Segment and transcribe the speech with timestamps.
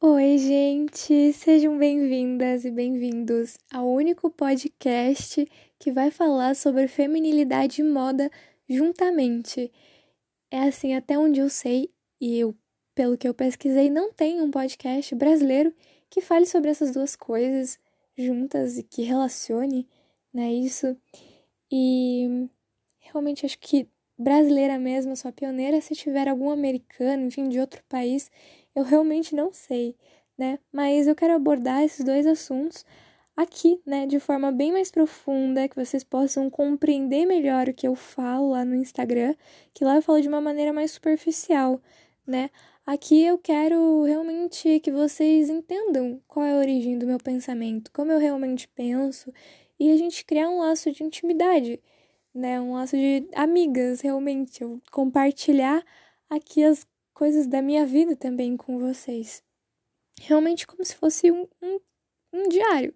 [0.00, 1.32] Oi, gente!
[1.32, 5.44] Sejam bem-vindas e bem-vindos ao único podcast
[5.76, 8.30] que vai falar sobre feminilidade e moda
[8.68, 9.72] juntamente.
[10.52, 11.90] É assim, até onde eu sei,
[12.20, 12.54] e eu,
[12.94, 15.74] pelo que eu pesquisei, não tem um podcast brasileiro
[16.08, 17.76] que fale sobre essas duas coisas
[18.16, 19.88] juntas e que relacione,
[20.32, 20.96] né, isso.
[21.72, 22.48] E
[23.00, 28.30] realmente acho que brasileira mesmo, sou pioneira, se tiver algum americano, enfim, de outro país,
[28.74, 29.96] eu realmente não sei,
[30.36, 30.58] né?
[30.72, 32.84] Mas eu quero abordar esses dois assuntos
[33.36, 37.94] aqui, né, de forma bem mais profunda, que vocês possam compreender melhor o que eu
[37.94, 39.32] falo lá no Instagram,
[39.72, 41.80] que lá eu falo de uma maneira mais superficial,
[42.26, 42.50] né?
[42.84, 48.10] Aqui eu quero realmente que vocês entendam qual é a origem do meu pensamento, como
[48.10, 49.32] eu realmente penso,
[49.78, 51.80] e a gente criar um laço de intimidade,
[52.34, 52.60] né?
[52.60, 55.84] Um laço de amigas, realmente, eu compartilhar
[56.28, 56.86] aqui as
[57.18, 59.42] coisas da minha vida também com vocês.
[60.20, 61.80] Realmente como se fosse um, um,
[62.32, 62.94] um diário,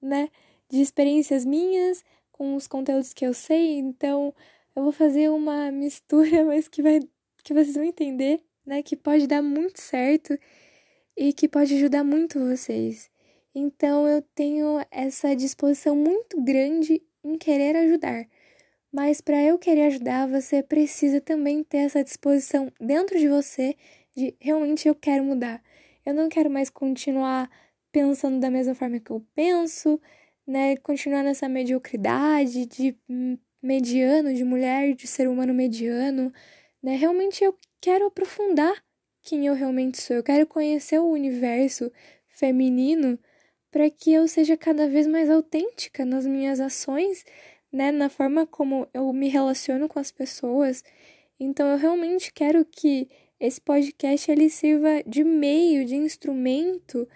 [0.00, 0.30] né?
[0.66, 2.02] De experiências minhas
[2.32, 3.76] com os conteúdos que eu sei.
[3.78, 4.34] Então,
[4.74, 7.00] eu vou fazer uma mistura, mas que vai
[7.44, 8.82] que vocês vão entender, né?
[8.82, 10.38] Que pode dar muito certo
[11.14, 13.10] e que pode ajudar muito vocês.
[13.54, 18.26] Então, eu tenho essa disposição muito grande em querer ajudar.
[18.92, 23.76] Mas para eu querer ajudar, você precisa também ter essa disposição dentro de você
[24.16, 25.62] de realmente eu quero mudar.
[26.04, 27.48] Eu não quero mais continuar
[27.92, 30.00] pensando da mesma forma que eu penso,
[30.46, 30.76] né?
[30.78, 32.96] Continuar nessa mediocridade de
[33.62, 36.32] mediano, de mulher, de ser humano mediano,
[36.82, 36.96] né?
[36.96, 38.82] Realmente eu quero aprofundar
[39.22, 40.16] quem eu realmente sou.
[40.16, 41.92] Eu quero conhecer o universo
[42.28, 43.18] feminino
[43.70, 47.24] para que eu seja cada vez mais autêntica nas minhas ações
[47.72, 50.82] né, na forma como eu me relaciono com as pessoas.
[51.38, 57.08] Então eu realmente quero que esse podcast ele sirva de meio, de instrumento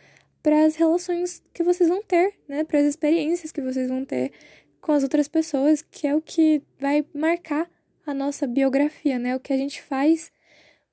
[0.42, 4.32] para as relações que vocês vão ter, né, para as experiências que vocês vão ter
[4.80, 7.70] com as outras pessoas, que é o que vai marcar
[8.06, 9.34] a nossa biografia, né?
[9.34, 10.30] O que a gente faz,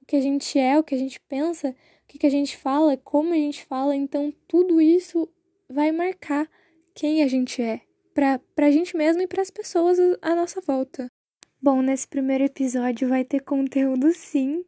[0.02, 1.76] o que a gente é, o que a gente pensa,
[2.06, 5.28] o que a gente fala, como a gente fala, então tudo isso
[5.70, 6.50] vai marcar
[6.94, 7.82] quem a gente é
[8.14, 11.08] para a gente mesmo e para as pessoas à nossa volta.
[11.62, 14.64] Bom, nesse primeiro episódio vai ter conteúdo sim,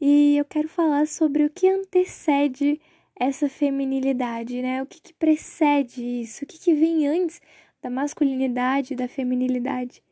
[0.00, 2.80] e eu quero falar sobre o que antecede
[3.18, 4.80] essa feminilidade, né?
[4.80, 7.40] O que, que precede isso, o que, que vem antes
[7.82, 10.02] da masculinidade da feminilidade.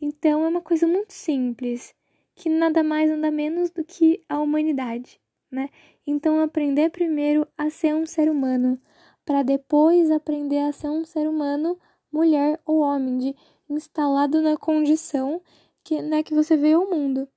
[0.00, 1.94] Então é uma coisa muito simples,
[2.34, 5.20] que nada mais nada menos do que a humanidade,
[5.50, 5.68] né?
[6.06, 8.80] Então aprender primeiro a ser um ser humano,
[9.24, 11.78] para depois aprender a ser um ser humano
[12.14, 13.36] mulher ou homem, de
[13.68, 15.42] instalado na condição
[15.82, 17.28] que, né, que você veio ao mundo.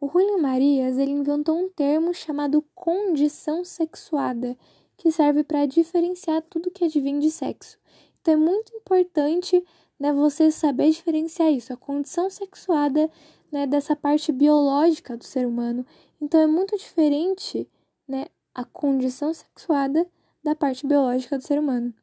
[0.00, 4.56] O William Marias ele inventou um termo chamado condição sexuada,
[4.96, 7.78] que serve para diferenciar tudo que advém de sexo.
[8.20, 9.64] Então é muito importante
[9.98, 13.08] né, você saber diferenciar isso, a condição sexuada
[13.50, 15.86] né, dessa parte biológica do ser humano.
[16.20, 17.68] Então é muito diferente
[18.08, 20.06] né, a condição sexuada
[20.42, 21.94] da parte biológica do ser humano.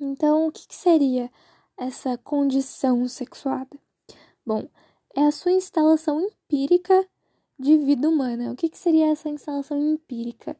[0.00, 1.30] Então, o que, que seria
[1.76, 3.78] essa condição sexuada?
[4.46, 4.66] Bom,
[5.14, 7.06] é a sua instalação empírica
[7.58, 8.50] de vida humana.
[8.52, 10.56] O que, que seria essa instalação empírica?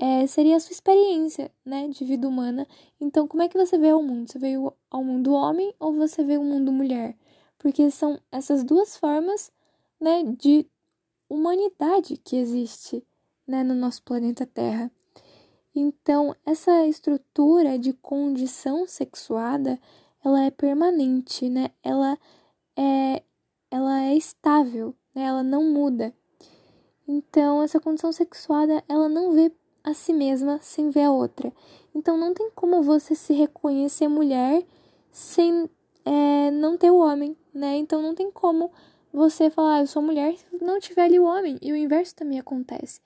[0.00, 2.68] É, seria a sua experiência, né, de vida humana.
[3.00, 4.30] Então, como é que você vê o mundo?
[4.30, 7.16] Você veio ao mundo homem ou você vê o mundo mulher?
[7.58, 9.50] Porque são essas duas formas,
[10.00, 10.64] né, de
[11.28, 13.04] humanidade que existe,
[13.46, 14.90] né, no nosso planeta Terra.
[15.80, 19.78] Então, essa estrutura de condição sexuada,
[20.24, 21.70] ela é permanente, né?
[21.84, 22.18] Ela
[22.76, 23.22] é,
[23.70, 25.22] ela é estável, né?
[25.22, 26.12] Ela não muda.
[27.06, 29.52] Então, essa condição sexuada, ela não vê
[29.84, 31.52] a si mesma sem ver a outra.
[31.94, 34.66] Então, não tem como você se reconhecer mulher
[35.12, 35.70] sem
[36.04, 37.76] é, não ter o homem, né?
[37.76, 38.72] Então, não tem como
[39.12, 41.56] você falar, ah, eu sou mulher, se não tiver ali o homem.
[41.62, 43.00] E o inverso também acontece.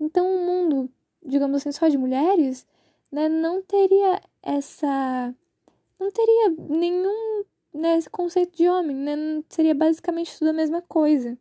[0.00, 0.90] Então, o mundo
[1.26, 2.66] digamos assim, só de mulheres,
[3.10, 5.34] né, não teria essa.
[5.98, 7.44] não teria nenhum
[7.74, 9.42] né, conceito de homem, né?
[9.48, 11.36] Seria basicamente tudo a mesma coisa.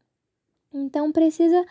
[0.74, 1.66] Então precisa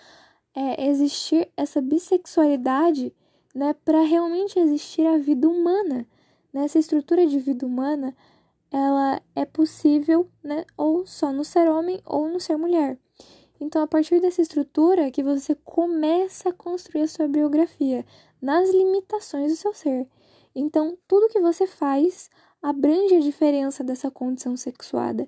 [0.55, 3.13] é, existir essa bissexualidade
[3.55, 6.07] né, para realmente existir a vida humana.
[6.53, 6.65] Né?
[6.65, 8.15] Essa estrutura de vida humana
[8.71, 12.99] ela é possível né, ou só no ser homem ou no ser mulher.
[13.65, 18.05] Então, a partir dessa estrutura que você começa a construir a sua biografia
[18.39, 20.07] nas limitações do seu ser.
[20.55, 22.29] Então, tudo que você faz
[22.61, 25.27] abrange a diferença dessa condição sexuada.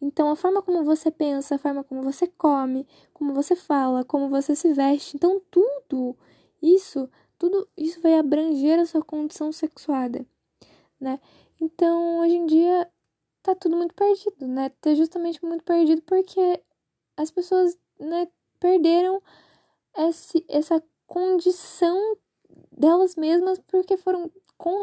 [0.00, 4.28] Então, a forma como você pensa, a forma como você come, como você fala, como
[4.28, 6.16] você se veste, então tudo
[6.62, 10.24] isso, tudo isso vai abranger a sua condição sexuada,
[11.00, 11.18] né?
[11.60, 12.88] Então, hoje em dia
[13.42, 14.70] tá tudo muito perdido, né?
[14.80, 16.62] Tá justamente muito perdido porque
[17.16, 18.28] as pessoas, né,
[18.58, 19.22] perderam
[19.96, 22.16] esse, essa condição
[22.70, 24.30] delas mesmas porque foram,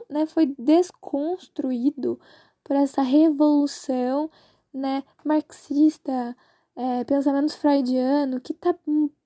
[0.10, 2.20] né, foi desconstruído
[2.64, 4.30] por essa revolução,
[4.74, 6.36] né, marxista,
[6.76, 8.76] é, pensamento freudiano, que tá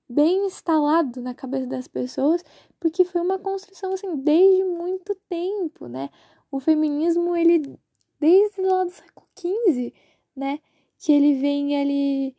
[0.08, 2.44] bem instalado na cabeça das pessoas,
[2.80, 6.10] porque foi uma construção assim desde muito tempo, né?
[6.50, 7.78] O feminismo ele
[8.20, 9.92] desde lá do século XV,
[10.34, 10.58] né,
[10.98, 12.36] que ele vem ali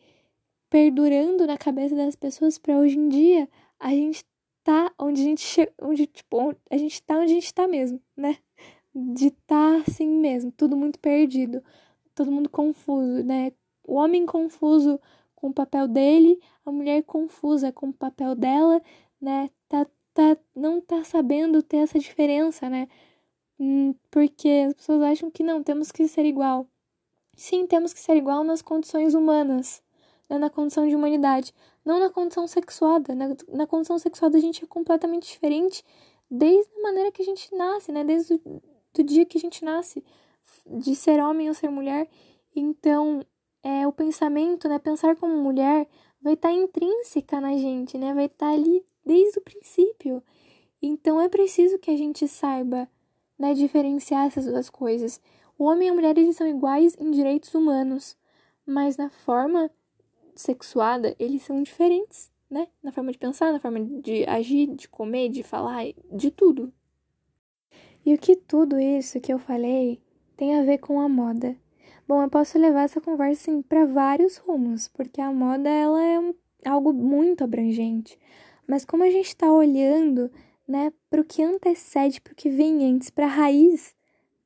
[0.69, 4.25] perdurando na cabeça das pessoas para hoje em dia a gente
[4.63, 8.37] tá onde a gente onde tipo a gente tá onde a gente tá mesmo, né?
[8.93, 11.63] De tá assim mesmo, tudo muito perdido,
[12.15, 13.51] todo mundo confuso, né?
[13.83, 14.99] O homem confuso
[15.35, 18.81] com o papel dele, a mulher confusa com o papel dela,
[19.21, 19.49] né?
[19.69, 22.87] Tá, tá, não tá sabendo ter essa diferença, né?
[23.59, 26.67] Hum, porque as pessoas acham que não, temos que ser igual.
[27.35, 29.83] Sim, temos que ser igual nas condições humanas,
[30.29, 30.37] né?
[30.37, 33.13] na condição de humanidade, não na condição sexuada.
[33.13, 35.83] Na, na condição sexuada a gente é completamente diferente
[36.29, 38.03] desde a maneira que a gente nasce, né?
[38.03, 38.61] Desde o
[38.95, 40.03] do dia que a gente nasce,
[40.65, 42.07] de ser homem ou ser mulher.
[42.55, 43.25] Então,
[43.61, 45.87] é, o pensamento, né, pensar como mulher,
[46.21, 50.23] vai estar tá intrínseca na gente, né, vai estar tá ali desde o princípio.
[50.81, 52.87] Então é preciso que a gente saiba,
[53.37, 55.19] né, diferenciar essas duas coisas.
[55.57, 58.17] O homem e a mulher eles são iguais em direitos humanos,
[58.65, 59.69] mas na forma
[60.35, 62.67] sexuada eles são diferentes, né?
[62.83, 66.71] Na forma de pensar, na forma de agir, de comer, de falar, de tudo.
[68.05, 69.99] E o que tudo isso que eu falei
[70.37, 71.55] tem a ver com a moda?
[72.07, 76.19] Bom, eu posso levar essa conversa assim, para vários rumos, porque a moda ela é
[76.19, 78.19] um, algo muito abrangente.
[78.67, 80.29] Mas como a gente está olhando
[80.67, 83.95] né, para o que antecede, para o que vem antes, para a raiz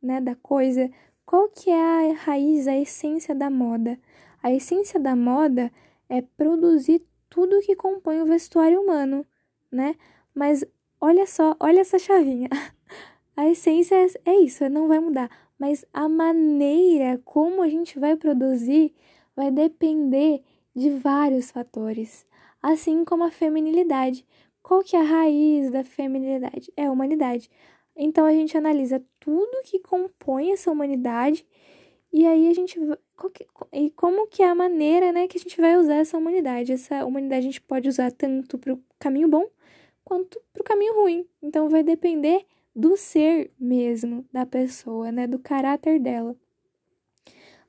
[0.01, 0.89] né, da coisa,
[1.25, 3.99] qual que é a raiz, a essência da moda?
[4.41, 5.71] A essência da moda
[6.07, 9.25] é produzir tudo que compõe o vestuário humano,
[9.71, 9.95] né?
[10.33, 10.65] Mas
[10.99, 12.49] olha só, olha essa chavinha.
[13.35, 18.15] A essência é, é isso, não vai mudar mas a maneira como a gente vai
[18.15, 18.95] produzir
[19.35, 20.41] vai depender
[20.73, 22.25] de vários fatores,
[22.61, 24.25] assim como a feminilidade.
[24.63, 26.71] Qual que é a raiz da feminilidade?
[26.77, 27.49] É a humanidade.
[27.95, 31.45] Então a gente analisa tudo que compõe essa humanidade
[32.13, 32.79] e aí a gente
[33.71, 36.73] e como que é a maneira, né, que a gente vai usar essa humanidade.
[36.73, 39.47] Essa humanidade a gente pode usar tanto para o caminho bom
[40.03, 41.27] quanto para o caminho ruim.
[41.41, 42.45] Então vai depender
[42.75, 46.35] do ser mesmo da pessoa, né, do caráter dela.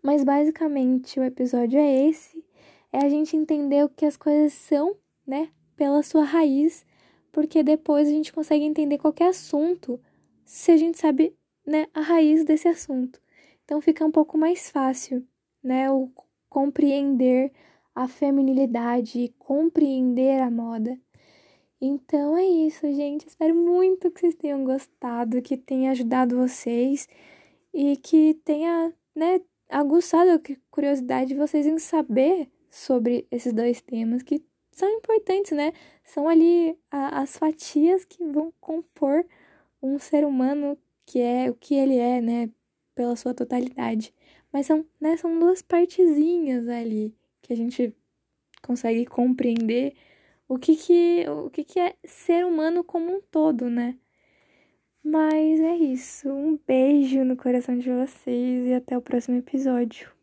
[0.02, 2.44] Mas basicamente o episódio é esse,
[2.92, 6.86] é a gente entender o que as coisas são, né, pela sua raiz,
[7.32, 10.00] porque depois a gente consegue entender qualquer assunto
[10.44, 11.36] se a gente sabe,
[11.66, 13.20] né, a raiz desse assunto.
[13.64, 15.24] Então fica um pouco mais fácil,
[15.62, 16.10] né, o
[16.48, 17.52] compreender
[17.94, 20.98] a feminilidade, compreender a moda.
[21.80, 23.26] Então é isso, gente.
[23.26, 27.08] Espero muito que vocês tenham gostado, que tenha ajudado vocês
[27.72, 30.40] e que tenha, né, aguçado a
[30.70, 35.72] curiosidade de vocês em saber sobre esses dois temas que são importantes, né?
[36.04, 39.26] São ali a, as fatias que vão compor
[39.82, 42.50] um ser humano que é o que ele é, né,
[42.94, 44.14] pela sua totalidade.
[44.52, 47.94] Mas são, né, são duas partezinhas ali que a gente
[48.62, 49.94] consegue compreender
[50.48, 53.96] o que que, o que que é ser humano como um todo, né?
[55.02, 56.28] Mas é isso.
[56.28, 60.19] Um beijo no coração de vocês e até o próximo episódio.